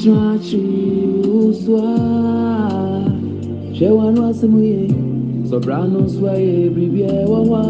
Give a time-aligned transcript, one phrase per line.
[0.00, 0.56] traci
[1.28, 1.98] uswa
[3.72, 4.88] shewa no asemuye
[5.50, 7.64] sobrano swa ye bribie wawa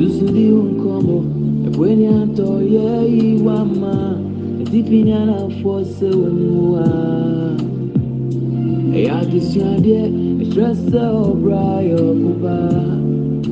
[0.00, 1.24] lusudi unkomo
[1.66, 2.88] ebweni anto ye
[3.18, 4.18] iwama
[4.62, 6.88] etipinya na fose umwa
[8.94, 10.10] eya kisuade
[10.42, 12.58] etrese obra yo kuba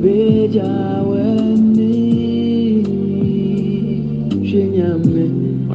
[0.03, 0.73] beja
[1.09, 1.95] weni
[4.49, 5.14] shenyama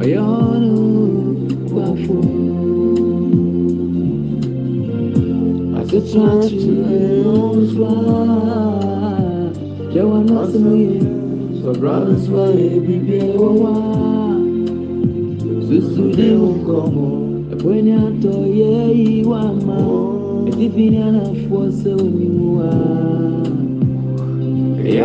[0.00, 0.20] ɛyɛ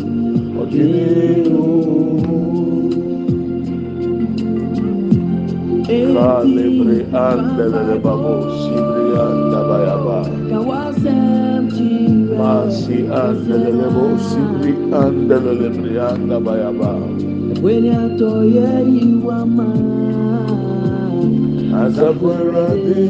[6.15, 10.19] Kalibre andele babo sibri andabayaba.
[12.39, 16.91] Masi andele bo sibri andele bri andabayaba.
[21.81, 23.03] Asafuerade.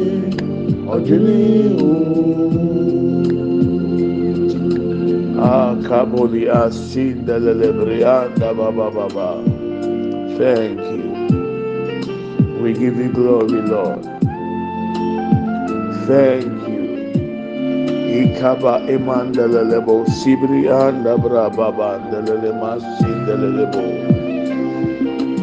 [0.92, 2.61] Ojini Akaboli
[6.48, 9.28] asindele bri andababa baba.
[10.38, 11.12] Thank you.
[12.62, 14.04] We give you glory, Lord.
[16.06, 16.82] Thank you.
[17.96, 23.84] Ikaba emandelelebo sibri anda brababa andelele masindelelebo.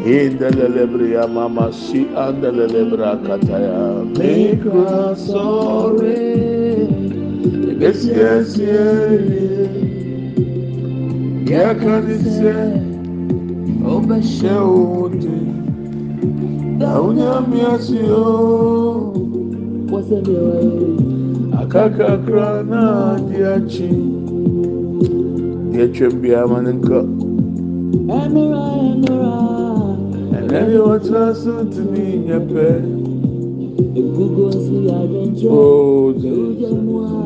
[0.05, 4.05] Indelelebri mama si andelele brakataya.
[4.17, 6.87] Make us sorry.
[7.79, 9.38] Yes, yes, yes.
[11.53, 12.53] Yakanise
[13.93, 15.35] obeshewote.
[16.79, 18.25] Daunyamiasio.
[21.61, 22.81] akakakra na
[23.13, 23.89] adi akyi
[25.71, 26.99] deɛ twam biara ma ne nkɔ
[30.37, 32.65] ɛnɛ deɛ wɔtena so ntumi nyɛ pɛ
[35.51, 37.18] Oh, Jesus.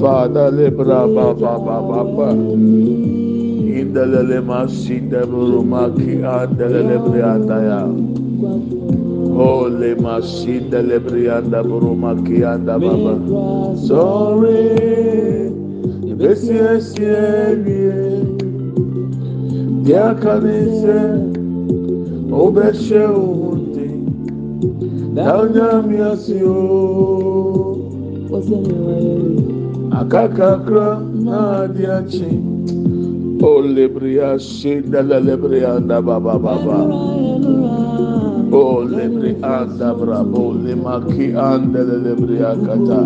[0.00, 2.28] Father, lebra ba ba ba ba ba.
[3.76, 7.80] Indelele masi deburu maki andelele brianda ya.
[9.36, 13.16] Holy masi delebri anda buru maki anda baba.
[13.88, 15.48] Sorry,
[16.12, 18.20] ibesi esi ewie.
[19.84, 21.00] Dia kanise,
[22.32, 23.88] obeshe uhunti.
[25.16, 26.56] Daunya miasi o.
[29.96, 32.32] Akakakra na adiachi.
[33.42, 36.78] O lebria shinda lebria anda baba baba.
[38.52, 43.00] O lebri anda brabo lemaki anda lebria kata.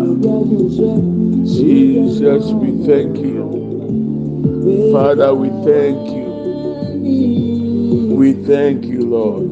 [1.45, 3.47] Jesus, we thank you.
[4.91, 6.29] Father, we thank you.
[8.19, 9.47] We thank you, Lord.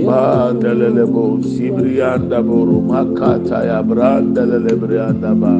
[0.00, 5.54] Mandelelebo sibrianda boru makata ya brandelele brianda ba.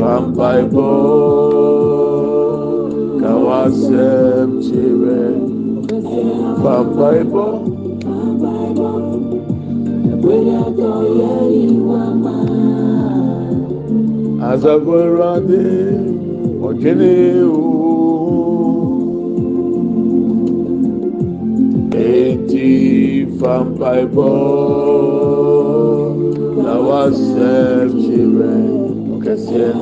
[0.00, 0.88] Fampai bo
[3.20, 5.36] kawasem chire.
[6.64, 7.46] Fampai bo
[14.50, 15.68] azagorade
[16.64, 17.60] ojene o.
[21.92, 22.72] Eti
[23.36, 24.32] fampai bo
[26.64, 28.56] kawasem chire.
[29.20, 29.79] Kesienwa.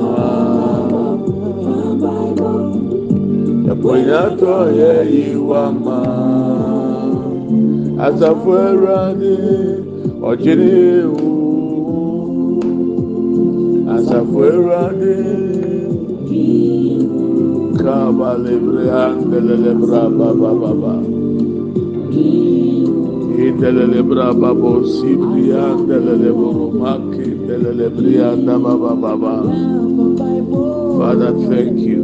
[3.71, 6.79] Ẹ̀pọ̀nyàtọ̀ yẹ ìwà máa.
[8.05, 9.35] Asafo Ẹ̀rọ̀adé
[10.29, 11.27] ọ̀gyẹ́ni ewu.
[13.95, 15.15] Asafo Ẹ̀rọ̀adé.
[17.77, 19.09] Brà bàbà bàbà.
[19.21, 20.01] Ìdẹ̀lẹ̀lẹ̀ brà
[25.67, 29.33] àndẹ̀lẹ̀lẹ̀ bòrò mákì ìdẹ̀lẹ̀lẹ̀ brì àndà bàbà bàbà.
[30.97, 32.01] Father, thank you.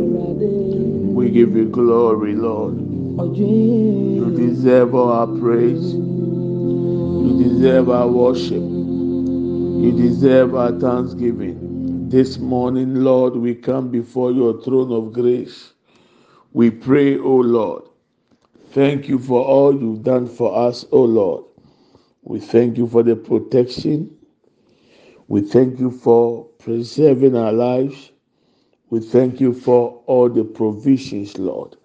[1.17, 2.75] We give you glory, Lord.
[3.37, 5.93] You deserve our praise.
[7.25, 8.63] You deserve our worship.
[9.83, 11.57] You deserve our thanksgiving.
[12.09, 15.73] This morning, Lord, we come before your throne of grace.
[16.53, 17.83] We pray, O Lord.
[18.75, 21.45] Thank you for all you've done for us, O Lord.
[22.23, 24.13] We thank you for the protection.
[25.29, 28.11] We thank you for preserving our lives.
[28.89, 31.77] We thank you for all the provisions, Lord.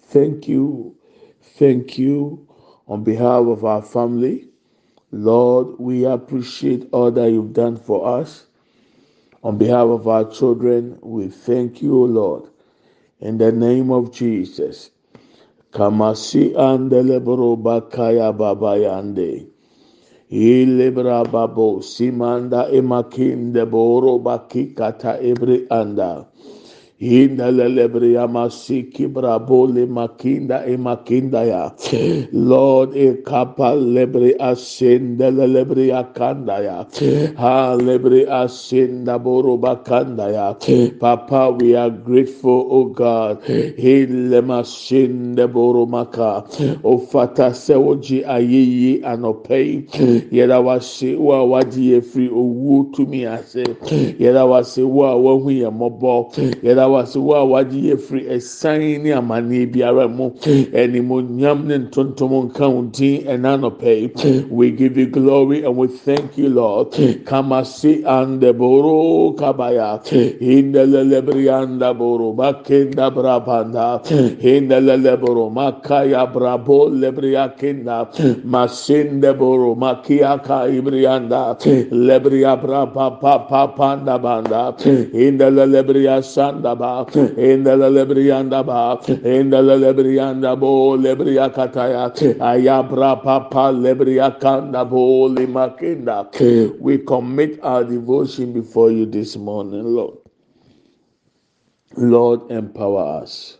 [0.00, 0.96] Thank you.
[1.40, 2.48] Thank you
[2.88, 4.48] on behalf of our family.
[5.12, 8.46] Lord, we appreciate all that you've done for us.
[9.44, 12.50] On behalf of our children, we thank you, O Lord.
[13.20, 14.90] In the name of Jesus.
[15.72, 19.46] Kamasi andelebro bakaya babayande.
[20.30, 26.26] Ilebra babo simanda emakinde boro bakikata ebre anda.
[26.98, 30.78] Inda lelebria masiki brabole makinda e
[31.46, 31.70] ya.
[32.32, 36.86] Lord e kapa lebre asenda lelebre akanda ya.
[37.36, 40.54] Ha lebre asenda boro bakanda ya.
[40.98, 43.42] Papa, we are grateful, O God.
[43.44, 46.44] Hele masende boro maka.
[46.82, 49.84] O fata sewoji ayeyi anopei.
[50.32, 53.64] Yeda wase wa wadi efri owu tumi ase.
[54.18, 56.32] Yeda wase wa wahu ye mobo.
[56.86, 60.30] Yeda wase wo a wagye yɛ firi ɛsan ne amanneɛ biara mu.
[60.30, 64.46] Ɛnimonyam ne ntontom nka wo din ɛna nɔpɛ yi.
[64.50, 66.92] We give you glory and we thank you lord.
[66.92, 70.00] Kamasi andeboro kabaya.
[70.40, 74.00] Indelelebrianda boro bakenda brabanda
[74.40, 78.06] indeleleboro makaya brabo lebriakenda
[78.44, 81.56] masinde boro makiaka ibrianda
[81.90, 84.74] lebria braba papa panda banda.
[84.78, 87.06] Indelelebria sanda ba
[87.36, 96.28] indala lebrianda ba indala lebrianda bo lebria kataya ayabra papa lebria kanda bo limakinda.
[96.80, 100.18] We commit our devotion before you this morning lord.
[101.96, 103.58] Lord empower us.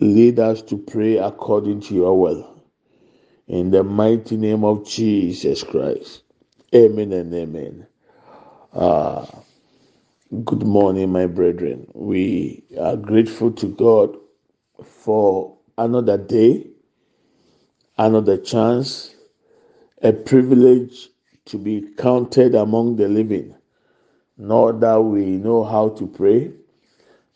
[0.00, 2.62] Lead us to pray according to your will.
[3.48, 6.22] In the mighty name of jesus christ.
[6.74, 7.86] Amen and amen.
[8.72, 9.26] Uh,
[10.30, 11.90] Good morning, my brethren.
[11.94, 14.16] We are grateful to God
[14.84, 16.68] for another day,
[17.98, 19.14] another chance,
[20.02, 21.08] a privilege
[21.46, 23.56] to be counted among the living.
[24.38, 26.52] Not that we know how to pray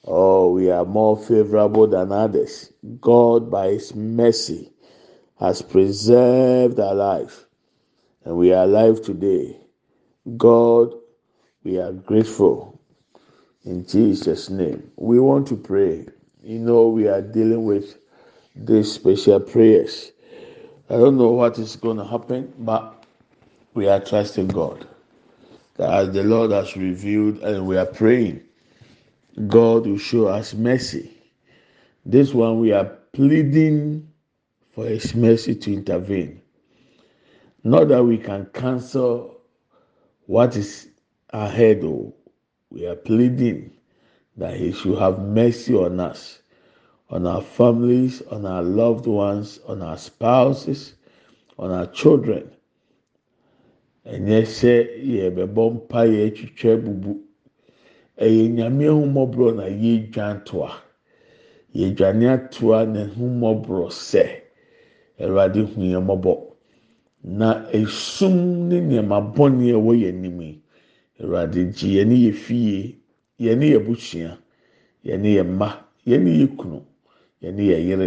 [0.05, 2.73] or we are more favorable than others.
[3.01, 4.73] God, by His mercy,
[5.41, 7.47] has preserved our life,
[8.25, 9.59] and we are alive today.
[10.37, 10.95] God,
[11.65, 12.74] we are grateful
[13.65, 14.91] in Jesus' name.
[14.97, 16.07] We want to pray.
[16.43, 17.97] You know, we are dealing with
[18.55, 20.13] these special prayers.
[20.91, 23.05] I don't know what is going to happen, but
[23.73, 24.87] we are trusting God.
[25.77, 28.43] That as the Lord has revealed and we are praying,
[29.49, 31.11] God will show us mercy.
[32.07, 34.09] This one we are pleading
[34.73, 36.41] for His mercy to intervene.
[37.65, 39.41] Not that we can cancel
[40.27, 40.89] what is
[41.31, 42.15] ahead, though.
[42.75, 43.71] We are pleading
[44.37, 46.41] that He should have mercy on us,
[47.09, 50.95] on our families, on our loved ones, on our spouses,
[51.57, 52.51] on our children.
[54.05, 54.75] ɛnyɛ sɛ
[55.07, 57.13] yɛbɛbɔ mpa yɛ atwitwa bubu.
[58.19, 60.71] Ɛyɛ nyame ahumɔborɔ na yɛdwa ntoa
[61.75, 64.25] yɛdwane atoa na ahumɔborɔ sɛ
[65.21, 66.35] awurade hu yɛn mmɔbɔ.
[67.23, 70.64] Na esum ne nneɛma bɔnne a ɛwɔ yɛn anim yi
[71.21, 72.99] awurade gye yɛn yɛ fie
[73.39, 74.39] yɛne yɛ busua
[75.05, 75.69] yɛne yɛ mma
[76.07, 76.81] yɛne yɛ kunu
[77.43, 78.07] yɛne yɛ yere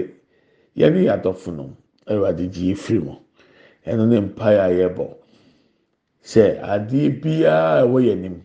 [0.76, 1.72] yɛne yɛ adɔfonom.
[2.08, 3.16] Awurade gye efiri mu.
[3.86, 5.06] Ɛno ne mpaeɛ a yɛbɔ
[6.24, 8.44] sɛ adeɛ biara ɛwɔ yɛn anim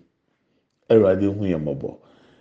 [0.90, 1.98] awurade hu yɛn mmɔbɔ.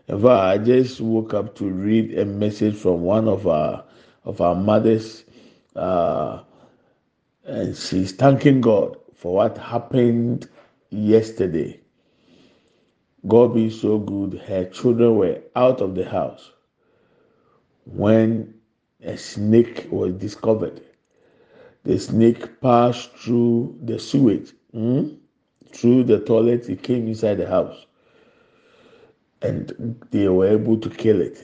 [0.07, 3.83] In fact i just woke up to read a message from one of our
[4.25, 5.23] of our mothers
[5.75, 6.41] uh,
[7.45, 10.49] and she's thanking god for what happened
[10.89, 11.80] yesterday
[13.27, 16.51] God being so good, her children were out of the house
[17.85, 18.55] when
[19.03, 20.81] a snake was discovered.
[21.85, 25.17] The snake passed through the sewage, mm,
[25.73, 27.85] through the toilet, it came inside the house,
[29.41, 31.39] and they were able to kill it.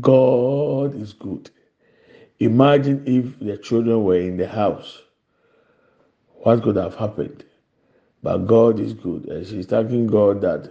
[0.00, 1.50] God is good.
[2.40, 5.02] Imagine if the children were in the house.
[6.34, 7.44] What could have happened?
[8.26, 9.26] But God is good.
[9.26, 10.68] And she's thanking God that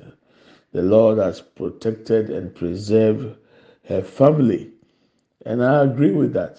[0.73, 3.37] the Lord has protected and preserved
[3.85, 4.71] her family.
[5.45, 6.57] And I agree with that.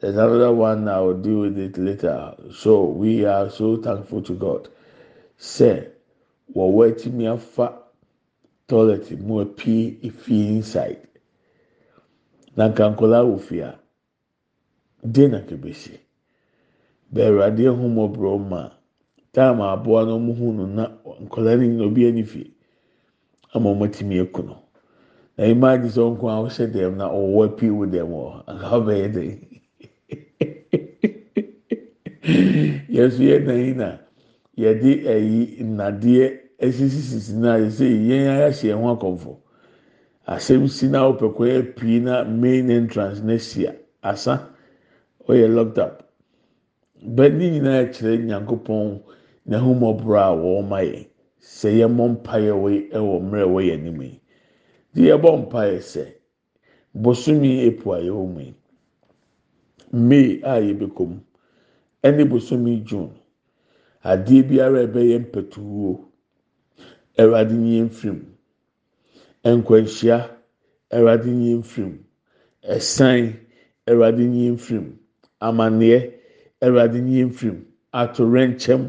[0.00, 2.34] There's another one I will deal with it later.
[2.54, 4.68] So we are so thankful to God.
[5.36, 5.88] Say,
[6.56, 7.80] wɔwɔ atumi afa
[8.66, 11.06] toilet mu apie efie inside.
[12.56, 13.78] Na nka nkɔla wɔ fie a,
[15.06, 15.98] den na kebesi.
[17.12, 18.70] Mmɔborɔ ma
[19.34, 20.84] taam aboa no ɔmo hu no na
[21.22, 22.50] nkɔla no nyina obi ani fie
[23.54, 24.56] ama ɔmo atumi eku no.
[25.36, 29.08] Na imagine sɛ ɔnko a ɔhyɛ dɛm na ɔwɔ apie wɔ dɛm wɔ nka ɔbɛyɛ
[29.14, 29.24] dɛ.
[32.94, 33.98] yɛso yɛ dan yi na
[34.56, 36.26] yɛde ɛyi nnadeɛ
[36.58, 39.32] esisisisi na yɛsɛ yɛn ayɛhyɛ yɛn ho akɔnfo
[40.26, 43.66] asɛm si na ɔpɛ kɔ yɛ pii na main entrance na si
[44.02, 44.48] asa
[45.28, 46.04] ɔyɛ locked up
[47.02, 49.00] bɛn ne nyinaa kyerɛ nyankopɔn
[49.46, 50.98] na ahomɔborɔ a wɔma yɛ
[51.40, 54.20] sɛ yɛmmɔ mpaeɛ wɔ ɛwɔ mmerɛ ɛwɔ yɛn anim yi
[54.92, 56.04] de yɛbɔ mpaeɛ sɛ
[57.02, 58.54] bosomi epu a yɛwɔ mu yi
[59.92, 61.18] may a yɛbɛkɔ mu
[62.02, 63.10] ɛne bosomi june
[64.02, 65.92] adeɛ biara ɛbɛyɛ mpɛtuwuo
[67.18, 68.20] ɛwurade nye mfirim
[69.44, 70.18] nkwanhyia
[70.94, 71.94] ɛwurade nye mfirim
[72.74, 73.36] ɛsan
[73.88, 74.86] ɛwurade nye mfirim
[75.40, 76.00] amaneɛ
[76.64, 77.58] ɛwurade nye mfirim
[77.92, 78.82] atorɛnkyɛm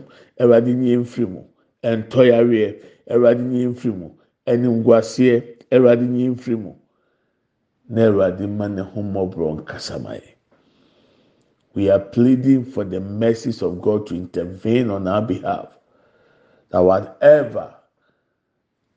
[1.90, 2.68] ɛntɔyareɛ
[3.12, 4.02] ɛwurade nye mfirim
[4.48, 5.36] ɛnimguaseɛ
[5.72, 6.76] ɛwurade nye mfirim
[7.90, 9.02] na ɛwurade ma ne ho.
[11.76, 15.78] We are pleading for the mercies of God to intervene on our behalf.
[16.70, 17.76] That whatever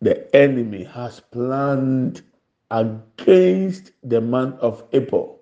[0.00, 2.22] the enemy has planned
[2.70, 5.40] against the month of April,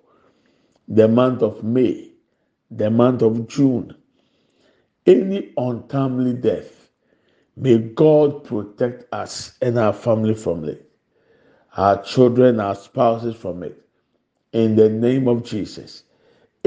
[0.87, 2.11] the month of May,
[2.71, 3.95] the month of June,
[5.07, 6.89] any untimely death,
[7.55, 10.91] may God protect us and our family from it,
[11.75, 13.81] our children, our spouses from it.
[14.53, 16.03] In the name of Jesus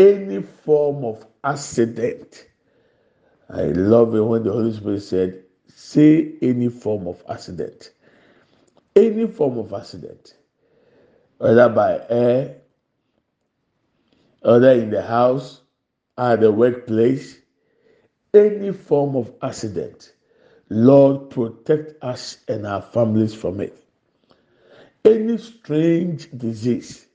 [0.00, 2.46] any form of accident.
[3.50, 7.90] I love it when the Holy Spirit said, say any form of accident.
[8.96, 10.34] Any form of accident,
[11.38, 12.56] whether by air,
[14.42, 15.60] whether in the house,
[16.18, 17.39] at the workplace,
[18.34, 20.12] any form of accident.
[20.68, 23.76] Lord, protect us and our families from it.
[25.04, 27.06] Any strange disease,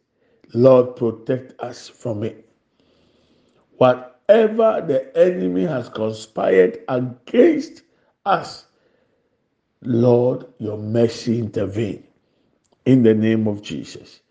[0.54, 2.50] Lord, protect us from it.
[3.78, 7.84] Whatever the enemy has conspired against
[8.26, 8.66] us,
[9.82, 12.04] Lord, your mercy intervene
[12.86, 14.22] in the name of Jesus.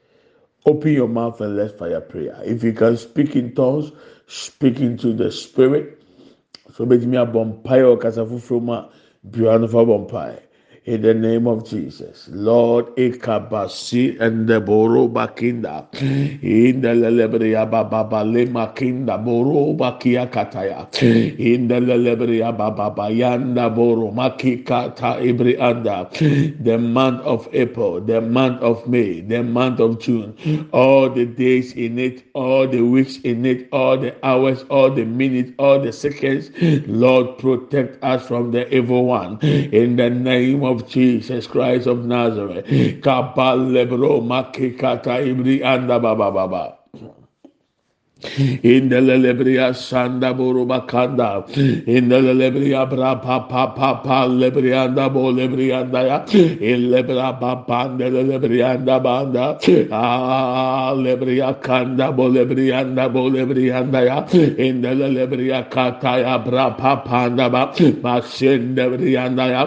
[0.67, 2.41] Open your mouth and let's fire prayer.
[2.45, 3.93] If you can speak in tongues,
[4.27, 5.94] speak into the spirit.
[6.75, 8.89] sɛ wobɛtumi abɔ mpaeɛ wɔ kasa foforɔ mu a
[9.23, 10.39] bua no fa bɔ mpaeɛ
[10.85, 12.29] in the name of Jesus.
[12.31, 15.87] Lord, Ikabasi and the boro bakinda.
[16.43, 20.89] In the lelebria baba le makinda boro bakia kataya.
[21.39, 26.11] In the lelebria baba bayanda boro makikata ibrianda
[26.65, 31.73] the month of April, the month of May, the month of June, all the days
[31.73, 35.93] in it, all the weeks in it, all the hours, all the minutes, all the
[35.93, 36.51] seconds.
[36.87, 39.39] Lord, protect us from the evil one.
[39.43, 42.67] In the name of of Jesus Christ of Nazareth.
[42.67, 43.01] Hmm.
[43.01, 46.84] Kapalebro makikata ibri anda baba baba.
[48.63, 51.45] indelelebriya sanda boruba kanda
[51.87, 56.19] indelelebriya bra pa pa pa pa lebriyanda bo lebriyanda ya.
[56.61, 59.59] İllebra pa pa indelebriya banda.
[59.93, 64.19] A lebriya kanda bo lebriyanda bo lebriyanda ya.
[64.67, 67.73] İndelelebriya kata ya bra pa pa da ba.
[68.03, 69.63] Masendebriyanda ya.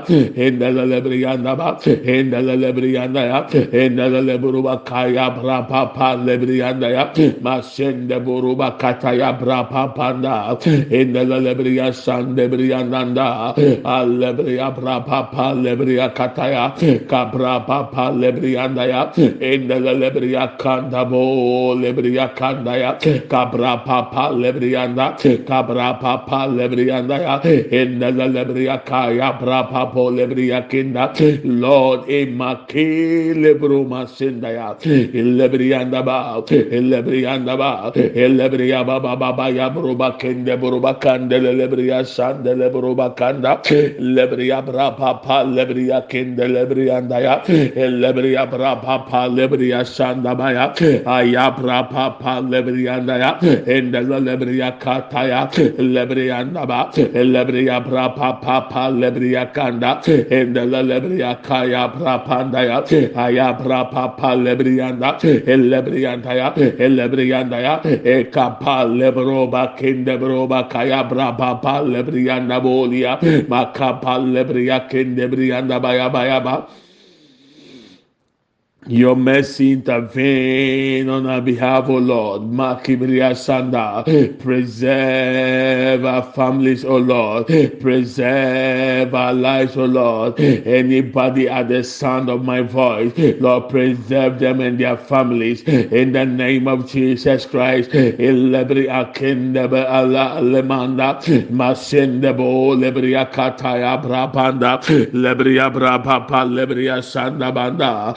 [0.45, 1.79] İndelelebriyanda ba.
[1.85, 3.39] İndelelebriyanda ya.
[3.73, 7.13] İndeleleburuba kaya bra pa pa lebriyanda ya.
[7.41, 10.57] Masende boru buru Ruba Kataya Brapa Panda.
[10.65, 17.07] In the Lebria San Debriananda Alebria Brapa Lebria Kataya.
[17.07, 22.97] Cabra Papa Lebriandaya in the Lebria Kandabo Lebria Kandaya.
[23.29, 31.13] Cabra Papa Lebrianda Cabra Papa Lebriandaya in the Lebria Kaya Brapa Lebria Kinda.
[31.43, 34.77] Lord Emake Lebruma Sindaya.
[34.85, 37.91] In Lebrianda Ba Lebrianda Ba
[38.27, 43.61] elebriya baba baba ya buruba kende buruba kandele lebriya sandele buruba kanda.
[43.99, 47.41] Lebriya bra papa lebriya kende lebriya ndaya.
[47.47, 50.73] Lebriya bra papa lebriya sanda baya.
[51.05, 53.39] Aya bra papa lebriya ndaya.
[53.41, 55.49] Endele lebriya kataya.
[55.77, 56.91] Lebriya ndaba.
[56.95, 60.01] Lebriya bra papa lebriya kanda.
[60.05, 62.83] Endele lebriya kaya bra pandaya
[63.15, 65.17] aya bra papa lebriya nda.
[65.47, 66.53] Lebriya ndaya.
[66.77, 67.81] Lebriya ndaya
[68.17, 76.09] e kapa lebroba kende broba kaya braba pa lebrianda bolia makapa lebria kende brianda baya
[76.09, 76.55] baya ba
[78.89, 82.43] your mercy intervene on our behalf, O Lord.
[82.43, 84.03] Makibria Sanda.
[84.05, 84.37] Hmm.
[84.37, 87.47] Preserve our families, O Lord.
[87.49, 87.79] Hmm.
[87.79, 90.37] Preserve our lives, O Lord.
[90.39, 90.67] Hmm.
[90.67, 95.63] Anybody at the sound of my voice, Lord, preserve them and their families.
[95.63, 97.91] In the name of Jesus Christ.
[97.91, 101.19] Ilebri akindebe ala lemanda.
[101.49, 104.79] Masendebo lebria kataya brabanda.
[105.11, 108.13] Lebria brabapa lebria sanda banda.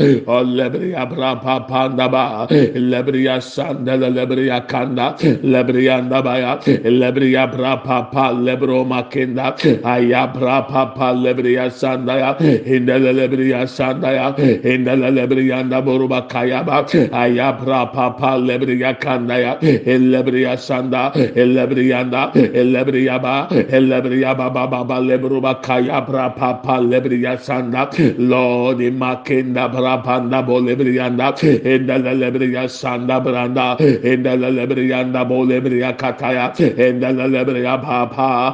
[0.60, 2.46] Lebriya brapa panda ba.
[2.48, 5.16] Lebriya sanda lebriya kanda.
[5.42, 12.30] Lebriya ndabaya lebriya brapa pa lebro makinda aya brapa pa lebriya sanda ya.
[12.40, 14.26] İnda lebriya sanda ya.
[14.64, 16.84] İnda lebriya ndaboruba kaya ba.
[17.12, 19.52] Aya brapa pa lebriya kanda ya.
[19.60, 21.12] Lebriya sanda.
[21.34, 22.32] Lebriya nda.
[22.74, 23.48] Lebriya ba.
[23.50, 27.88] Lebriya ba ba ba lebruba kaya brapa pa lebriya sanda.
[28.18, 31.28] Lord makinda brapa bolebriyanda
[31.74, 33.66] enda la lebriya sanda branda
[34.12, 36.46] enda la lebriyanda bolebriya kataya
[36.86, 38.52] enda la lebriya papa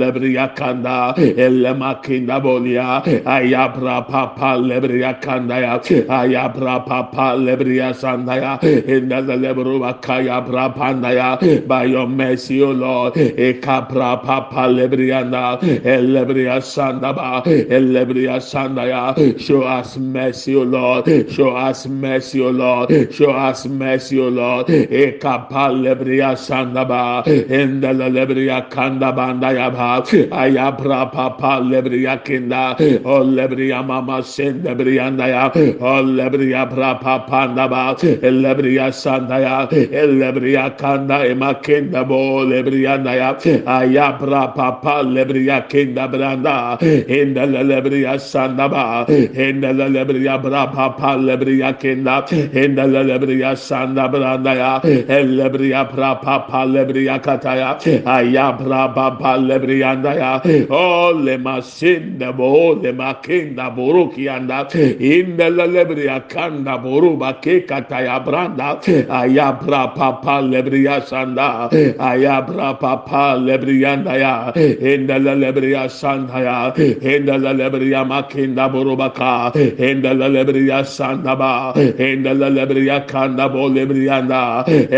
[0.00, 1.14] lebriya kanda
[1.46, 3.02] elle makinda bolia
[3.36, 5.78] ayabra papa lebriya kanda ya
[6.20, 8.52] ayabra papa lebriya sanda ya
[8.94, 11.36] enda la lebruwa kaya bra panda ya.
[11.66, 19.14] By your mercy o lord ekabra papa lebriyanda elebriya sanda ba elebriya sanda ya.
[19.38, 23.12] Show us mercy o lord Show us mercy, O Lord.
[23.12, 24.66] Show us mercy, O Lord.
[24.66, 27.24] Ekapa lebria sandaba.
[27.24, 30.02] Enda lebria kanda banda yaba.
[30.30, 32.76] Ayabra papa lebria kinda.
[33.04, 35.50] O lebria mama sende brianda ya.
[35.80, 37.96] O lebria bra papa ndaba.
[38.22, 39.68] Lebria sandaya.
[39.70, 43.34] Lebria kanda ema kinda bo lebria ya.
[43.66, 46.78] Ayabra papa lebria kinda branda.
[46.80, 49.06] Enda lebria sandaba.
[49.08, 50.66] Enda lebria bra
[51.00, 58.88] papa lebriya kenda enda lebriya sanda branda ya lebriya pra papa lebriya kataya aya pra
[58.94, 66.78] papa lebriya anda ya o le masinda bo le makenda boruki anda inda lebriya kanda
[66.78, 68.80] boruba ke kataya branda.
[69.10, 76.72] Aya pra papa lebriya sanda aya pra papa lebriya anda ya inda lebriya sanda ya
[76.76, 84.42] inda lebriya makinda boruba ka inda lebriya sandaba endele lebriya kanda bol lebriyanda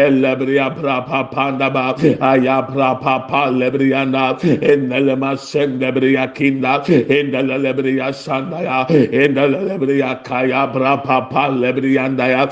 [0.05, 1.85] elebriya prapa pandaba
[2.31, 4.25] aya prapa pa lebriyanda
[4.71, 6.73] endele masen lebriya kinda
[7.19, 12.43] endele lebriya sandaya endele lebriya kaya prapa pa lebriyanda ya.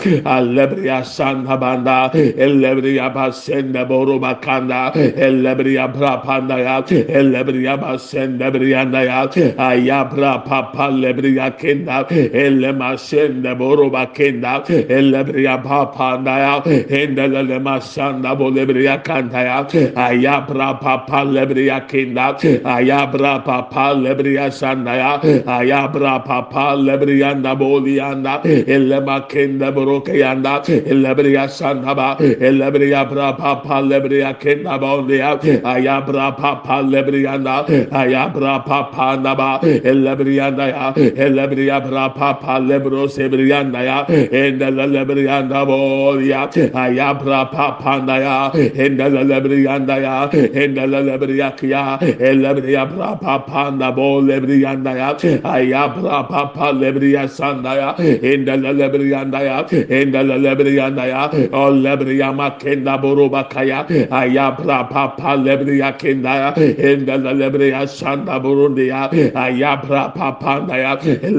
[0.40, 4.92] Lebriya sandabanda elebriya basen de boru bakanda.
[4.94, 6.76] Elebriya prapanda ya.
[6.82, 9.20] Elebriya basen lebriyanda ya.
[9.58, 16.62] Aya prapa pa lebriya kinda ele masen sende boru bakenda elebriya papandaya
[17.00, 19.66] endelele masanda bolebriya kantaya
[19.96, 25.20] ayabra papa lebriya kinda ayabra papa lebriya sandaya.
[25.46, 34.38] Ayabra papa lebriya da boliyanda elema kenda boroke yanda elebriya sandaba elebriya bra papa lebriya
[34.40, 42.58] kenda bondiya ayabra papa lebriya da ayabra papa naba elebriya da ya elebriya bra papa
[42.60, 46.42] lebros sebriyanda ya endelele briyanda boya
[46.74, 48.36] aya bra papanda ya
[48.84, 55.10] endelele briyanda ya endelele briyak ya elebriya bra papanda bo lebriyanda ya
[55.44, 57.88] aya bra papa lebriya sanda ya
[58.32, 59.56] endelele briyanda ya
[59.98, 67.50] endelele briyanda ya o lebriya makenda boruba kaya aya bra papa lebriya kenda ya endelele
[67.52, 70.92] briya sanda burundi ya aya bra papanda ya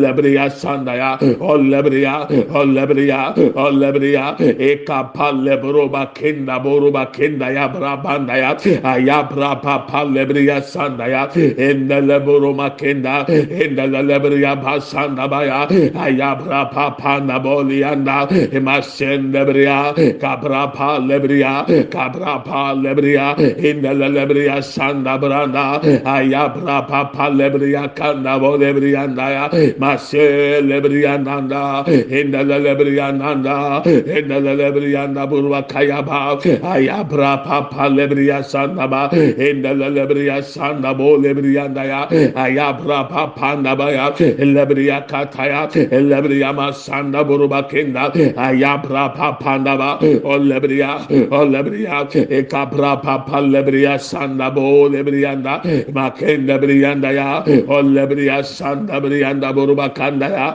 [0.03, 8.55] lebriya sanda ya o olebria olebria olebria ekapa lebroba kenda boruba kenda ya brabanda ya.
[8.83, 11.27] Ayabra papa lebria sanda ya.
[11.35, 18.27] Ende lebroma kenda ende lebria basanda baya ayabra papa naboli anda.
[18.51, 25.79] Emasende bria kabra pa lebria kabra pa lebria ende lebria sanda branda.
[26.03, 29.49] Ayabra papa lebria kanda bo lebria anda ya.
[29.79, 31.17] Mashe lebria
[31.61, 33.83] yanda indalele bir yanda
[34.19, 39.09] indalele bir yanda burva kayaba ayabra papa lebriya sanda ba.
[39.13, 42.09] İndalele bir yanda bo lebriyanda ya.
[42.35, 44.11] Ayabra papa da ba ya.
[44.55, 49.99] Lebriya kataya lebriya masanda burva kenda ayabra papa da ba.
[50.23, 50.91] O lebriya.
[51.31, 52.07] O lebriya.
[52.29, 55.61] Ekabra e, papa e, lebriya sanda bo lebriyanda
[55.93, 57.43] makenda briyanda ya.
[57.67, 60.53] O lebriya sanda briyanda burva kanda ya.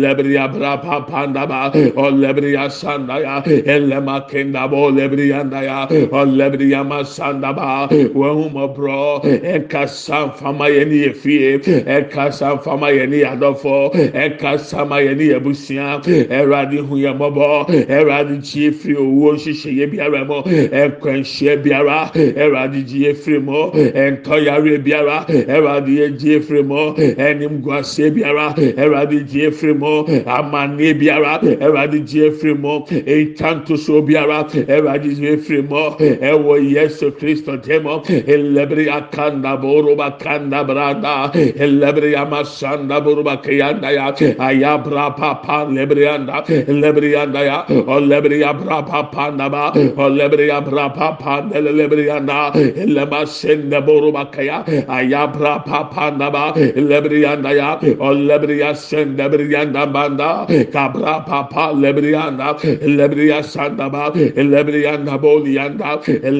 [0.00, 5.28] Lebriya yabra pa panda ba o lebri ya sanda ya ele ma kenda bo lebri
[5.28, 7.88] ya nda ya o lebri ya ma sanda ba.
[7.90, 12.90] Wehu e, mo bro e ka san fama ye ni efie e ka san fama
[12.90, 16.00] ye ni adofo e ka sama ye ni ebusia
[16.30, 22.10] erade hu ye mobo erade chi efie owo hihye ye biara mo e kwanhye biara.
[22.14, 25.26] Erade ji efie mo e nka yare biara.
[25.28, 28.54] Erade ye ji efie mo enim guase biara.
[28.56, 30.04] Erade ji efie mo
[30.38, 34.38] amanneɛ biara ɛwurade gye efiri mu ntantosoɔ biara
[34.74, 35.82] ɛwurade gye efiri mu
[36.30, 37.92] ɛwɔ yesu kristo dɛmɔ
[38.26, 44.12] elebere akanda boroba kanda brada elebere amasanda boroba keyanda ya
[44.46, 52.10] ayabra papa lebere anda lebere anda ya olebere abra papa naba olebere abra papa lebere
[52.16, 59.86] anda elema sende boroba kaya ayabra papa naba lebere anda ya olebere sende lebere anda
[59.86, 65.20] ba banda kabra papa lebrianda lebria sanda ba lebrianda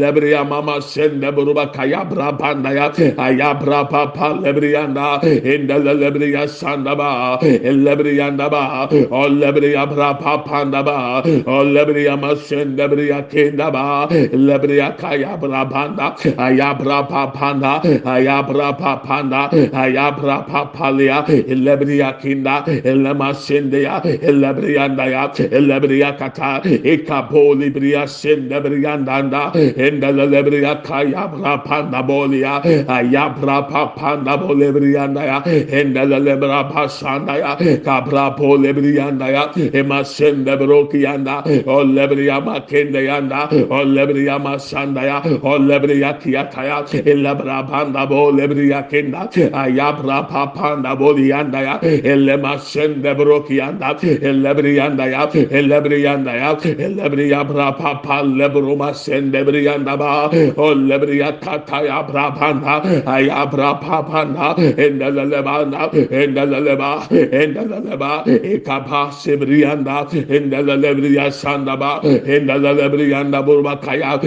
[0.00, 7.38] lebria mama sende boroba kaya bra banda ya ayabra papa lebrianda inda lebria sanda ba
[7.40, 15.36] lebrianda ba o lebria bra papa naba o lebria masende bria kenda ba lebria kaya
[15.40, 23.30] bra banda ayabra papa na ayabra papa na ayabra papa lia lebria kinda lema
[23.60, 25.22] sendeya elebriyandaya
[25.58, 26.50] elebriyakata
[26.92, 29.52] ekapoli briya sendebriyandanda
[29.86, 32.54] endelebriya kayabra pandabolia
[32.88, 33.58] ayabra
[33.98, 35.38] pandabolebriyandaya
[35.80, 37.52] endelebra pasandaya
[37.84, 39.42] kabra polebriyandaya
[39.74, 43.40] ema sendebrokiyanda olebriyama kendeyanda
[43.78, 46.78] olebriyama sandaya olebriyakiyataya
[47.12, 51.74] elebra pandabolebriyakenda ayabra papandaboliandaya
[52.12, 55.26] elema sendebroki yanda elebri yanda ya
[55.58, 60.74] elebri yanda ya elebri ya bra pa pa lebru ma sen lebri yanda ba o
[60.74, 65.64] lebri ya ta ta ya bra pa na ya bra pa pa na endelele ba
[65.64, 72.86] na endelele ba endelele ba e kapa sebri yanda endelele bri ya sanda ba endelele
[72.92, 74.18] bri yanda burma kaya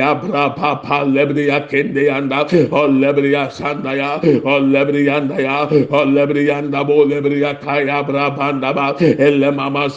[0.00, 4.10] ya bra pa pa lebri ya kendi yanda o lebri ya sanda ya
[4.44, 9.50] o lebri yanda ya o lebri yanda bu lebri ya kaya bra pa Baba, Ele
[9.50, 9.88] Mama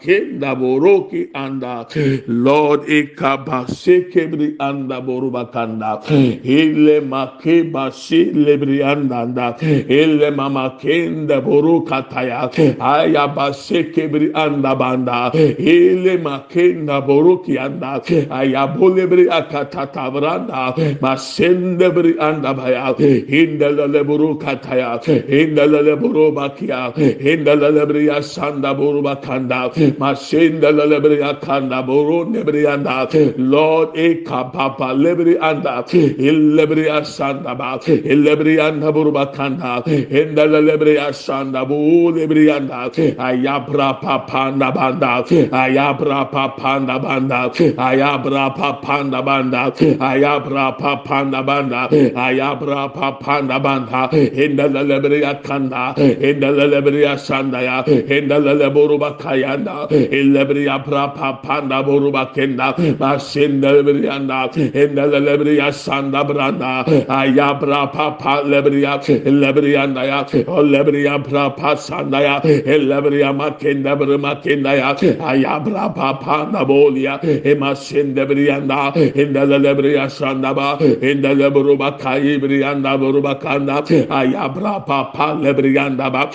[0.00, 1.86] Kenda Boroki Anda,
[2.26, 6.02] Lord Ikabase Kebri Anda Borubakanda,
[6.44, 17.58] Ele Makebasi Lebri Anda, Ele Mama Kenda Borukataya, Ayabase Kebri Anda Banda, Ele Makenda Boruki
[17.58, 29.70] Anda, Ayabolebri Akatatabranda, Masendebri Anda Baya, Indelele Borukataya, Indelele Borubakia, indalalabriya sanda buru buruba kanda
[29.98, 39.82] masindalalabriya kanda buru nebriyanda Lord e kapapa lebri anda illebriya sanda ba illebriyanda buruba kanda
[39.86, 51.42] indalalabriya sanda bu lebriyanda ayabra papanda banda ayabra papanda banda ayabra papanda banda ayabra papanda
[51.42, 61.82] banda ayabra papanda banda indalalabriya kanda indalalabriya lebriya sandaya endele leburuba kayanda illebriya prapa panda
[61.82, 70.24] boruba kenda basinde lebriyanda endele lebriya sanda branda aya prapa pa lebriya lebriyanda ya
[70.62, 79.58] lebriya prapa sandaya illebriya makenda brima kenda ya aya prapa panda bolia emasinde briyanda endele
[79.58, 86.30] lebriya sanda ba endele boruba kayi briyanda boruba kanda aya prapa pa lebriyanda ba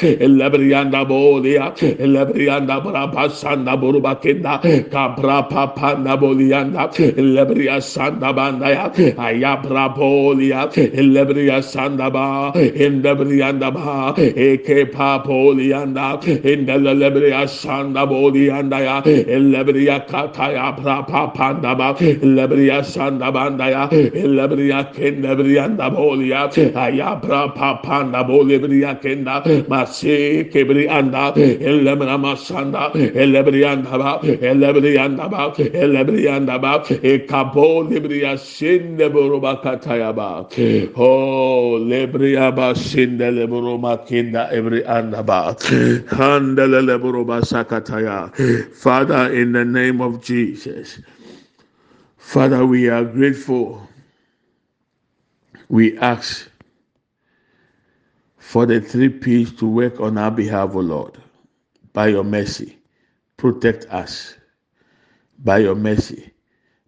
[0.57, 9.95] elebrianda bolia elebrianda brapa sanda buruba kenda kabra papa nabolianda elebria sanda banda ya ayabra
[9.95, 20.71] bolia elebria sanda ba endebrianda ba eke papolianda endelebria sanda bolianda ya elebria kata ya
[20.71, 30.46] brapa panda ba elebria sanda banda ya elebria kendebrianda bolia ayabra papa nabolebria kenda masi
[30.51, 34.37] kebri anda elemra masanda elebrianda ba eh.
[34.41, 40.47] elebrianda ba elebrianda ba ekabo lebria sinde boroba kataya ba.
[40.95, 45.55] Oh lebria ba sinde leboroba kinda every anda ba.
[45.71, 45.99] Eh.
[46.17, 48.63] Handele leboroba sakataya eh.
[48.73, 50.99] father in the name of jesus
[52.27, 53.87] father we are grateful.
[55.69, 56.49] We ask
[58.47, 61.17] for the three P's to work on our behalf, O Lord.
[61.91, 62.77] By your mercy,
[63.35, 64.35] protect us.
[65.39, 66.31] By your mercy,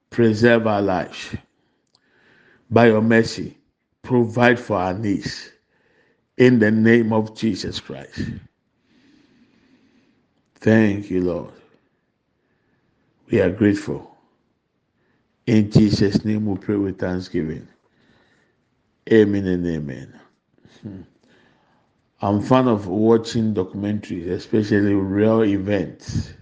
[0.10, 1.36] preserve our lives.
[2.72, 3.58] By your mercy,
[4.04, 5.52] provide for our needs.
[6.38, 8.22] In the name of Jesus Christ.
[10.56, 11.52] Thank you, Lord.
[13.30, 14.16] We are grateful.
[15.46, 17.68] In Jesus' name we pray with thanksgiving.
[19.12, 20.20] Amen and amen.
[20.82, 21.02] Hmm.
[22.22, 26.34] I'm fan of watching documentaries, especially real events.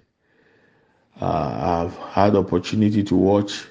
[1.22, 3.68] Uh, I've had opportunity to watch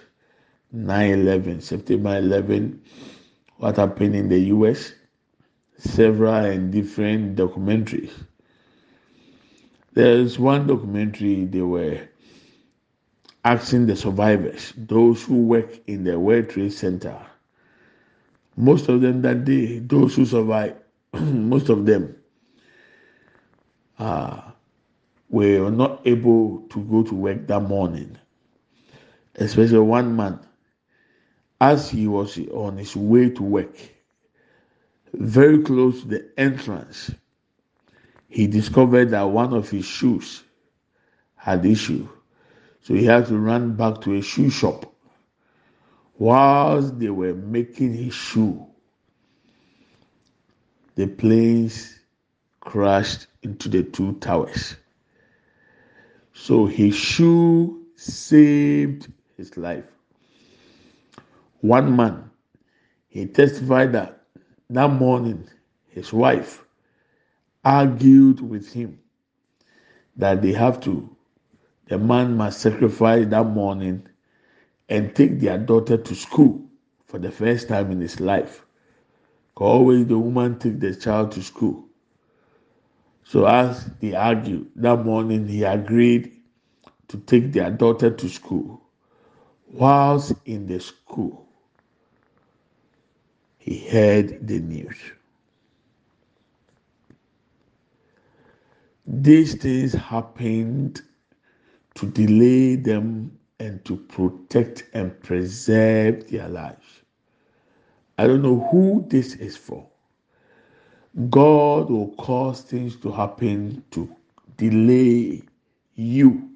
[0.73, 2.81] 9/11, September 11,
[3.57, 4.93] what happened in the U.S.
[5.79, 8.13] Several and different documentaries.
[9.95, 12.09] There's one documentary they were
[13.45, 17.19] asking the survivors, those who work in the World Trade Center.
[18.57, 20.77] Most of them that day, those who survived
[21.21, 22.17] most of them
[23.99, 24.43] uh,
[25.29, 28.17] were not able to go to work that morning.
[29.37, 30.41] Especially one man,
[31.61, 33.77] as he was on his way to work,
[35.15, 37.11] very close to the entrance,
[38.29, 40.43] he discovered that one of his shoes
[41.37, 42.09] had issue.
[42.83, 44.93] So he had to run back to a shoe shop.
[46.19, 48.67] Whilst they were making his shoe,
[50.97, 52.01] the planes
[52.61, 54.77] crashed into the two towers.
[56.33, 56.97] So his
[57.95, 59.85] saved his life.
[61.61, 62.31] One man,
[63.09, 64.25] he testified that
[64.71, 65.49] that morning
[65.89, 66.65] his wife
[67.65, 68.99] argued with him
[70.17, 71.17] that they have to,
[71.89, 74.07] the man must sacrifice that morning
[74.89, 76.63] and take their daughter to school
[77.07, 78.66] for the first time in his life.
[79.57, 81.87] Always the woman take the child to school.
[83.25, 86.33] So as they argued that morning, he agreed
[87.09, 88.83] to take their daughter to school.
[89.73, 91.47] Whilst in the school,
[93.59, 94.97] he heard the news.
[99.07, 101.03] These things happened
[101.95, 106.96] to delay them and to protect and preserve their lives.
[108.19, 109.87] I don't know who this is for.
[111.31, 114.15] God will cause things to happen to
[114.57, 115.43] delay
[115.95, 116.51] you.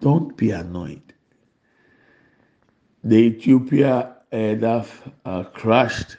[0.00, 1.02] Don't be annoyed.
[3.02, 4.84] The Ethiopia air
[5.24, 6.16] uh, crashed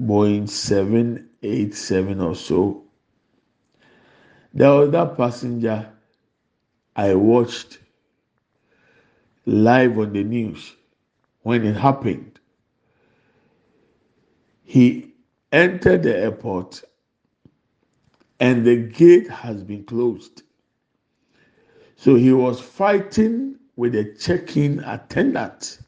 [0.00, 2.84] Boeing 787 or so.
[4.54, 5.88] The other passenger
[6.96, 7.78] I watched
[9.46, 10.74] live on the news
[11.44, 12.40] when it happened.
[14.64, 15.12] He
[15.52, 16.82] entered the airport
[18.40, 20.42] and the gate has been closed.
[21.96, 25.78] So he was fighting with the check in attendant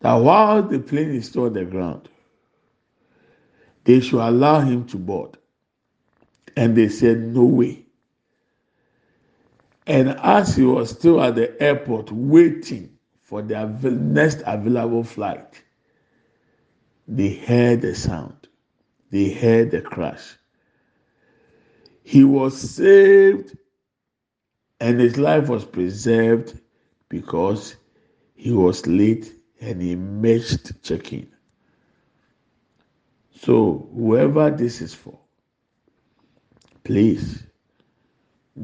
[0.00, 2.08] that while the plane is still on the ground,
[3.84, 5.36] they should allow him to board.
[6.56, 7.84] And they said, No way.
[9.86, 12.95] And as he was still at the airport waiting,
[13.26, 15.60] for their next available flight,
[17.08, 18.46] they heard the sound,
[19.10, 20.36] they heard the crash.
[22.04, 23.58] He was saved
[24.78, 26.60] and his life was preserved
[27.08, 27.74] because
[28.36, 31.26] he was late and he missed checking.
[33.34, 35.18] So, whoever this is for,
[36.84, 37.42] please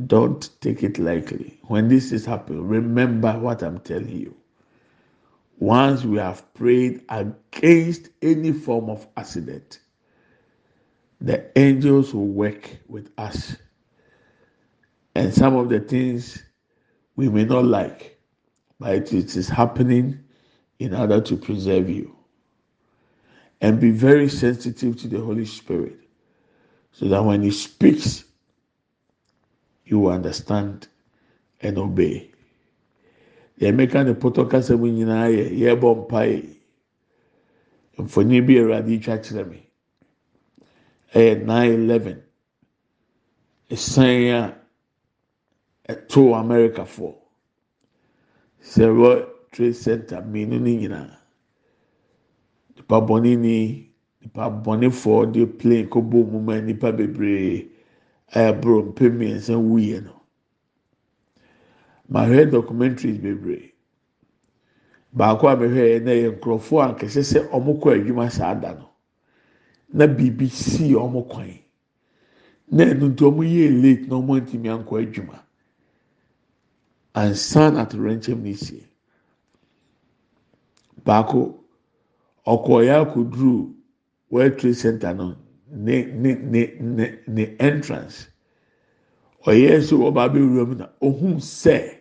[0.07, 1.59] don't take it lightly.
[1.64, 4.37] When this is happening, remember what I'm telling you
[5.59, 9.81] once we have prayed against any form of accident,
[11.21, 13.57] the angels will work with us.
[15.15, 16.43] And some of the things
[17.17, 18.19] we may not like,
[18.81, 20.19] but it is happening
[20.79, 22.17] in order to preserve you.
[23.61, 25.99] And be very sensitive to the Holy Spirit
[26.93, 28.25] so that when He speaks,
[29.85, 30.88] you will understand
[31.61, 32.32] and obey.
[33.59, 36.37] Deɛ meka ne pɔtɔ kasa mu nyinaa yɛ yɛbɔ mpae.
[37.99, 39.59] Mfonyin bi awurade twa kyerɛ me.
[41.15, 42.23] Ɛyɛ nine eleven.
[43.71, 44.55] Ɛsan a
[45.93, 47.15] ɛto america foɔ
[48.62, 51.17] sɛ world trade center mmienu ne nyinaa.
[52.77, 57.69] Nipa bɔnne ni nipa bɔnnefoɔ de plane kɔ bɔ mu ma nipa bebree
[58.35, 60.22] ɛɛboro mpɛ mmiɛnsa wuyɛ no.
[62.12, 63.72] Mahwɛ documentaries bebree.
[65.14, 68.72] Baako a mehwɛ yɛ na yɛ nkurɔfoɔ a nkɛse sɛ wɔn kɔ adwuma saa da
[68.75, 68.88] no
[69.92, 71.59] na biribi si wɔn kwan.
[72.70, 75.38] Na ɛnu nti wɔn yɛ late na wɔn ntumi ankɔ adwuma.
[77.14, 78.87] Ansan atorɛnkyɛm ne sie
[81.05, 81.59] baako
[82.46, 83.75] ɔkɔɔyɛ akɔduru
[84.31, 85.37] world trade center no
[85.70, 88.29] ne ne ne ne ne entrance.
[89.46, 91.98] Ɔyɛ nso ɔba abɛwura mu na ohun sɛ.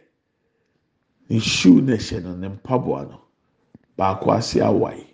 [1.39, 3.21] Shoe na ɛhyɛ no ne mpaboa no
[3.97, 5.05] baako ase awae.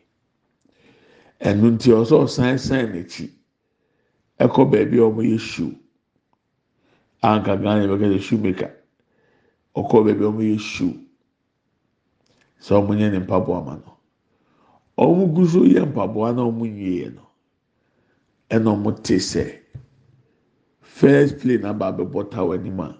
[1.41, 3.29] Ɛnu nti ɔsɛ ɔsan san n'akyi
[4.39, 5.75] ɛkɔ beebi a wɔyɛ shoe
[7.21, 8.73] anka ghana yɛ bɛka sɛ maker
[9.75, 10.93] ɔkɔ beebi a wɔyɛ shoe
[12.59, 13.93] sɛ wɔn nyɛ ne mpaboa ma no.
[14.97, 17.21] Wɔn gu so yɛ mpaboa na wɔn nwie no.
[18.49, 19.59] Ɛna wɔn te sɛ
[20.81, 22.97] first plane aba abɛbɔ tower anim a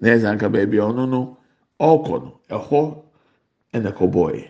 [0.00, 1.36] na yɛ sɛ anka beebi a ɔno no.
[1.80, 2.80] Ɔrekɔ no ɛhɔ
[3.74, 4.42] ɛna ɛkɔbɔɔɛ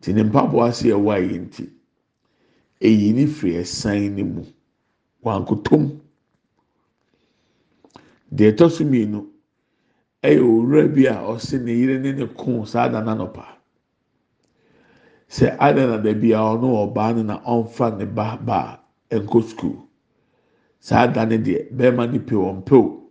[0.00, 1.64] te ne mpaboa ase ɛwɔ ayɛ nti
[2.80, 4.42] eyi ne firi ɛsan ne mu.
[5.24, 6.00] Wankotom.
[8.32, 9.26] Deɛ ɛtɔ so mmienu
[10.22, 13.44] ɛyɛ owura bi a ɔsi ne yere ne ne ko saa da n'anɔpa.
[15.28, 19.76] Sɛ ada na dabi a ɔno ɔbaa no na ɔnfa ne ba ba ɛnkɔ sukuu.
[20.78, 23.10] Saa da ne deɛ bɛrima ne pe wɔn pew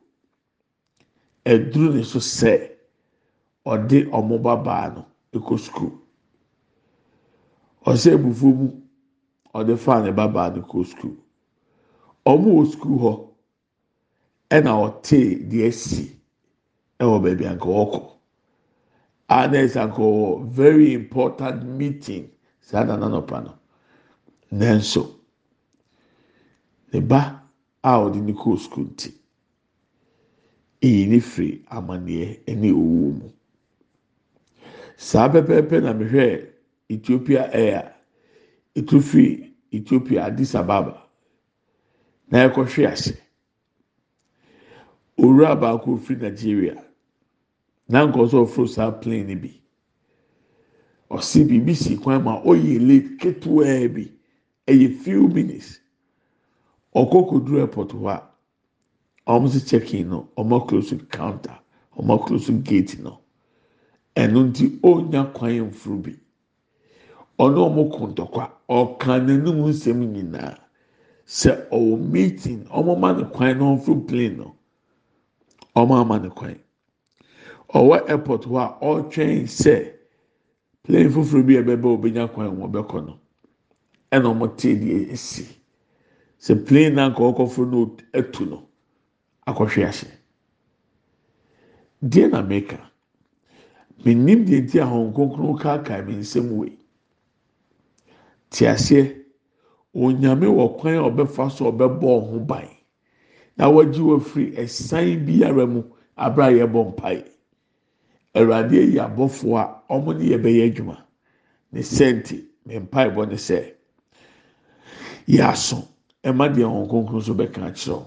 [1.45, 2.71] ɛduru ne so sɛ.
[3.71, 5.01] Ɔde ɔmo babaa no
[5.35, 5.89] ekɔ sukuu
[7.89, 8.67] ɔsɛ ebufuo mu
[9.57, 11.11] ɔde fa ne babaa no kɔ sukuu
[12.31, 13.11] ɔmo wɔ sukuu hɔ
[14.55, 16.03] ɛna ɔtee deɛ si
[17.01, 17.99] ɛwɔ baabi anka ɔkɔ
[19.29, 22.29] a na ɛsɛ anka ɔwɔ very important meeting
[22.61, 23.53] saa na nanɔpa no
[24.51, 25.03] nanso
[26.91, 27.21] ne ba
[27.83, 29.09] a ɔde ne kɔ sukuu nti
[30.81, 33.29] eyi ne firi amaneɛ ɛne owuo mu.
[34.99, 36.25] Saa pɛpɛɛpɛ na mehwɛ
[36.89, 37.95] ethiopia air
[38.75, 38.97] etu
[39.71, 41.07] ethiopia addis ababa
[42.29, 43.13] na ɛkɔhwe ase.
[45.17, 46.75] Owura baako firi nigeria
[47.87, 49.61] na nkɔsɔ ɔforo saa plane no bi.
[51.11, 54.11] Ɔsi biribi si kwan mu a ɔyɛ late ketewa bi
[54.67, 55.79] ɛyɛ few minutes.
[56.93, 58.21] Ɔkɔ koduru airport hɔ
[59.27, 61.57] a wɔn si check in no wɔn close counter
[61.97, 63.21] wɔn close gate no.
[64.15, 66.11] Ɛno nti ɔnya kwan mfuru bi.
[67.39, 70.57] Ɔno ɔmo ko ntɔkwa ɔka n'anum nsɛm nyinaa.
[71.25, 74.55] Sɛ ɔwɔ meeting ɔmo ma ne kwan na ɔmfuru plane no
[75.75, 76.59] ɔmo ama ne kwan.
[77.73, 79.93] Ɔwɔ airport hɔ a ɔretwɛn sɛ
[80.83, 83.19] plane foforɔ bi a ɛbɛbɛ ɔbɛnya kwan wɔn bɛkɔ no.
[84.11, 85.45] Ɛna ɔmo te deɛ esi.
[86.39, 88.67] Sɛ plane na nka ɔkɔforo no atu no
[89.47, 90.07] akɔhwe ase
[92.03, 92.88] deɛ na meka.
[94.05, 96.77] Menim deɛ nti ahɔn kronkron kaakae me nsɛm wei.
[98.49, 99.15] Te aseɛ
[99.93, 102.67] onyame wɔ kwan a ɔbɛfa so ɔbɛbɔ ɔho ban.
[103.57, 105.83] Na wagye wɔ firi ɛsan biara mu
[106.17, 107.23] abere a yɛbɔ mpae
[108.35, 109.57] awurade ayi abɔfoɔ
[109.89, 110.97] a wɔn ne yɛ bɛyɛ adwuma.
[111.71, 113.73] Ne sɛnti me mpae bɔ ne sɛ
[115.27, 115.87] yɛ aso.
[116.23, 118.05] Ɛma deɛ ahɔn kronkron so bɛka akyerɛw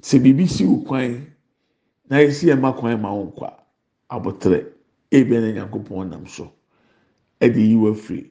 [0.00, 1.26] sɛ biribi si wo kwan
[2.08, 3.52] na yɛsi ɛma kwan ma wo nkwa
[4.10, 4.72] abotire.
[5.12, 6.52] Ebia na nyankopɔn nam so.
[7.40, 8.30] Ɛde yi wafiri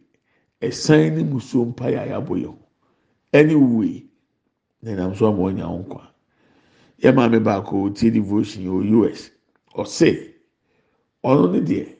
[0.62, 2.58] ɛsan ne musuo mpaeɛ a yɛabɔ yɛn ho.
[3.34, 4.10] Ɛne wui
[4.82, 6.08] na nam so ama ɔnya nkwa.
[7.02, 9.32] Yɛ maame baako tie devotion wɔ us
[9.76, 10.34] ɔse
[11.24, 11.96] ɔno ne deɛ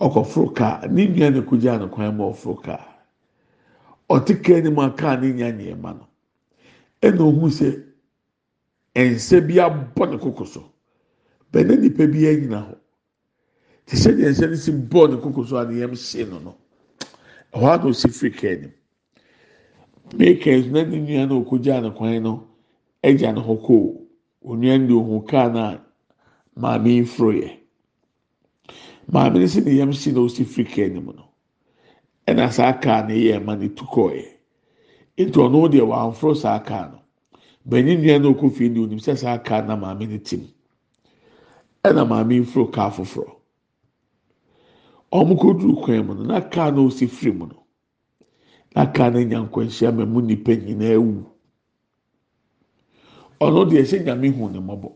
[0.00, 2.86] ɔkɔforo kaa ne nua ne kogya ne kwan ma ɔforo kaa
[4.08, 6.06] ɔte kaa ne mu a kaa ne nya nneɛma no.
[7.02, 7.84] Ɛna ohun sɛ
[8.96, 10.64] nsa bi abɔ ne koko so.
[11.52, 12.79] Bɛnɛ nipa bi agyina hɔ.
[13.90, 16.38] Te sɛ deɛ nsa no si bɔɔl ne koko so a ne yam hyɛ no
[16.38, 16.54] no
[17.52, 18.72] ɛhɔ a na osi firi kaa nim
[20.16, 22.46] makers na ne nua no okogya ne kwan no
[23.02, 23.96] agya ne ho kɔɔ.
[24.46, 25.78] Onua no de ohun kaa na
[26.56, 27.50] maame yi foro yɛ
[29.10, 31.24] maame no si ne yam si na osi firi kaa ne mu no
[32.28, 36.60] ɛna saa kaa no yɛ ɛma ne tu kɔɔ yɛ nti ɔno deɛ wɔamforo saa
[36.62, 37.00] kaa no.
[37.68, 40.46] Bɛnyin nua no okɔ fie no onim sɛ saa kaa na maame no ti mu.
[41.82, 43.39] Ɛna maame yi foro kaa foforɔ
[45.12, 47.56] wɔn kɔduru kwan mu no na kaa na osi firi mu no
[48.74, 51.24] na kaa no nya nkwanhyia ma mu nipa nyinaa wu
[53.40, 54.88] ɔno deɛ ɛhyɛ nyame hu ne mmɔbɔ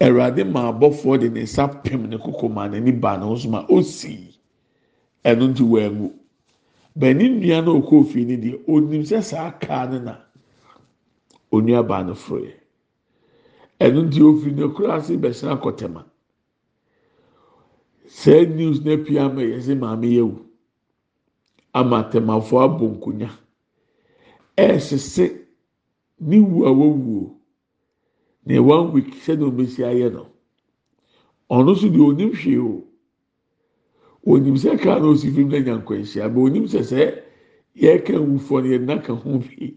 [0.00, 3.48] awurade ma abɔfoɔ de ne nsa pɛm ne koko ma n'ani ba ne ho so
[3.48, 4.36] ma osi.
[5.24, 6.12] Ɛno nti wɔangu
[6.98, 10.14] bɛnni nua na okɔ fie no deɛ onim sɛ saa kaa no na
[11.52, 12.54] onua baa no foro yɛ
[13.80, 16.04] ɛno nti ofiri ne kura ase bɛhyɛn akɔtɛma
[18.06, 20.38] saa news na pia ama yɛ sɛ maame yɛ wu
[21.72, 23.30] ama tɛmafoɔ abɔ nkonya.
[24.56, 25.24] Ɛɛsese
[26.20, 27.34] ne wu a wɔwuo
[28.46, 30.26] na one week sɛdeɛ ɔbɛsi ayɛ no
[31.50, 32.84] ɔno nso deɛ onim hwee o.
[34.26, 37.22] Onim sɛ kaa na osi fim na nya nkwanhyia but onim sɛ sɛ
[37.76, 39.74] yɛka nwufoɔ no yɛn naka ho bi.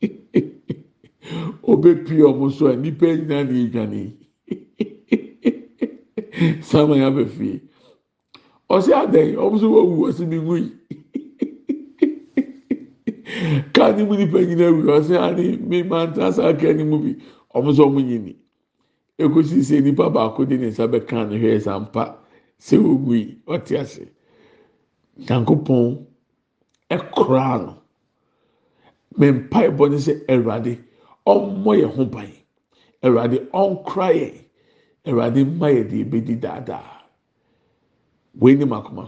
[1.62, 4.17] Obepie ɔmo so a nipa nyinaa na edwane
[6.62, 7.58] simon yà bẹ fie
[8.74, 10.70] ọsẹ adẹyìn ọmọ sọ wọn wù ọsẹ mi wù yìí.
[13.74, 16.84] Kaa ni mu nipa nyina wu ọsẹ ani mi máa ń tán sáà kẹ́ ni
[16.90, 17.10] mu bi
[17.56, 18.32] ọmọ sọ ọmọ yìí ni.
[19.18, 22.04] Ekosi sẹ nipa baako de ne nsa bẹ kaa ne hwẹ ẹsẹ mpa
[22.58, 23.34] sẹ ogu yìí?
[23.46, 24.02] Ọtí ase
[25.26, 25.96] tanko pọn
[26.90, 27.72] ẹkọrọ ano
[29.18, 30.72] mẹ mpa ẹbọ ne sẹ ẹwurade
[31.26, 32.28] ọmọ yẹ ho ban
[33.02, 34.34] ẹwurade ọnkura yẹn.
[35.12, 36.94] Mma yɛ deɛ ebedi daadaa.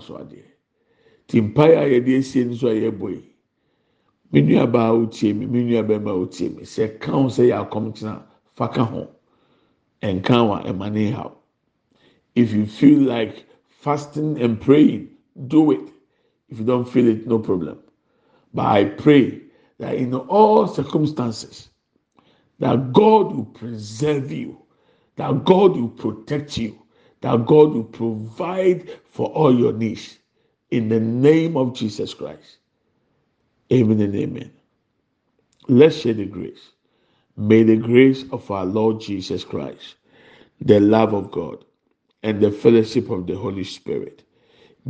[0.01, 0.44] So adeɛ.
[1.32, 3.22] A yɛde esie nso a yɛbɔ
[4.32, 8.22] yi baa otie mi bɛrima otie mi sɛ kan sɛ yɛ
[8.55, 9.09] fa ka ho.
[10.03, 11.12] Ɛnkan wa ɛma ne
[12.34, 15.09] if you feel like fasting and praying
[15.46, 15.88] do it.
[16.48, 17.78] If you don't feel it no problem.
[18.53, 19.42] But i pray
[19.78, 21.68] that in all circumstances
[22.59, 24.59] that God will preserve you,
[25.17, 26.81] that God will protect you,
[27.21, 30.19] that God will provide for all your needs.
[30.71, 32.59] In the name of Jesus Christ.
[33.73, 34.53] Amen and amen.
[35.69, 36.71] Let's share the grace.
[37.37, 39.97] May the grace of our Lord Jesus Christ,
[40.61, 41.65] the love of God,
[42.23, 44.25] and the fellowship of the Holy Spirit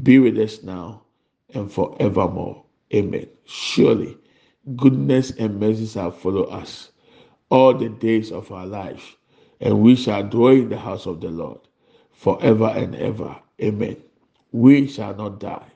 [0.02, 1.02] be with us now
[1.54, 2.64] and forevermore.
[2.94, 3.28] Amen.
[3.44, 4.16] Surely,
[4.76, 6.90] goodness and mercy shall follow us
[7.50, 9.16] all the days of our life,
[9.60, 11.58] and we shall dwell in the house of the Lord
[12.12, 13.36] forever and ever.
[13.62, 13.96] Amen.
[14.52, 15.68] We shall not die,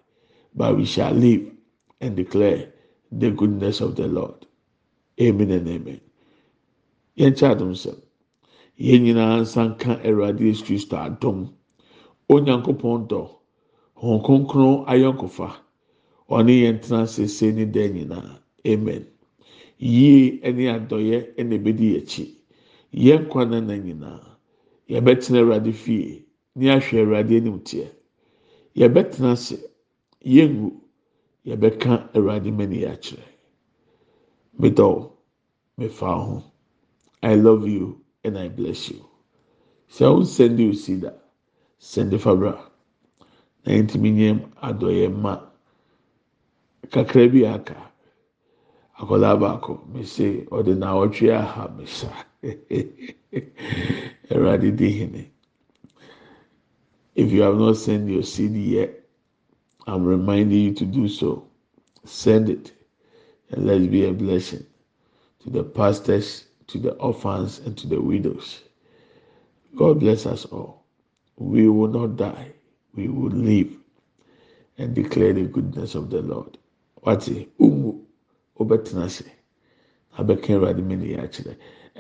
[0.55, 1.51] but we shall live
[2.01, 2.73] and declare
[3.13, 4.47] the goodness of the Lord.
[5.21, 6.01] Amen and amen.
[7.19, 8.01] Yɛn kyɛ adom sɛm.
[8.81, 11.51] Yɛn nyinaa nsa nka Awurade Yesu Kristo adom.
[12.29, 13.31] Onyankopɔn dɔ.
[14.03, 15.55] Hɔn kronkron ayɔnkofa.
[16.31, 18.39] Ɔne yɛn tena sese ne nyinaa.
[18.67, 19.07] Amen.
[19.79, 22.25] yie ne adɔyɛ na ebedi akyi
[22.95, 24.25] yɛn nkwa na na nyinaa
[24.93, 26.25] yɛbɛtena awurade fie
[26.57, 27.87] ne ahwɛ awurade anim teɛ.
[28.79, 29.57] Yɛbɛtena ase
[30.35, 30.69] yɛngu
[31.49, 33.27] yɛbɛka awurade mani akyerɛ.
[34.61, 35.11] Medɔw
[35.79, 36.43] mefa ho.
[37.23, 39.05] I love you and i bless you.
[39.89, 41.11] Sɛ wo nsɛnde osi da
[41.81, 42.55] sɛnde fabra
[43.65, 44.31] na yɛntumi nyɛ
[44.63, 45.41] adɔyɛ ma
[46.93, 47.77] kakra bi aka
[49.01, 52.09] akwadaa baako mese ɔde na ɔtwe aha mesa
[57.15, 59.01] if you have not sent your seed yet
[59.87, 61.47] i'm reminding you to do so.
[62.05, 62.73] Send it
[63.51, 64.65] and let's be a blessing
[65.43, 68.63] to the pastors to the orphans and to the widows.
[69.77, 70.85] God bless us all.
[71.37, 72.53] We will not die.
[72.95, 73.73] We will live
[74.79, 76.59] and declare the goodness of the lord.
[77.05, 78.01] Wati umu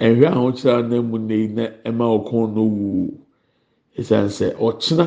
[0.01, 3.19] nhwɛ a wɔkyerɛ anan mu ne yi na ɛma ɔkɔn no wu
[3.99, 5.07] esan sɛ ɔkyena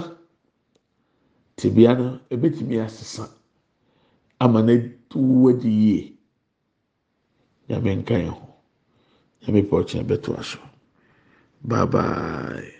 [1.58, 3.30] tibia no ebetumi asesa
[4.40, 4.74] ama na
[5.16, 6.18] wu adi yie.
[7.70, 8.48] Nyame nka yɛn ho.
[9.42, 10.60] Nyame pɔ ɔkyena bɛto aso
[11.64, 12.77] bye bye.